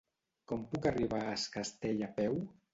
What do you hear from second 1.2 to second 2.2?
a Es Castell a